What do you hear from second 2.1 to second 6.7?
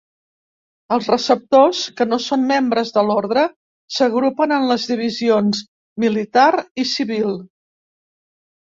no són membres de l'orde, s'agrupen en les divisions militar